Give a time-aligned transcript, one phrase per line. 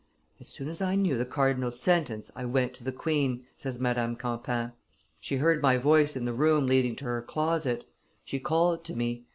[0.39, 4.15] "As soon as I knew the cardinal's sentence, I went to the queen," says Madame
[4.15, 4.71] Campan.
[5.19, 7.85] "She heard my voice in the room leading to her closet;
[8.25, 9.27] she called to me.